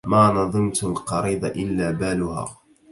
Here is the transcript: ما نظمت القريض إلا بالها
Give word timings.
ما 0.07 0.31
نظمت 0.31 0.83
القريض 0.83 1.45
إلا 1.45 1.91
بالها 1.91 2.57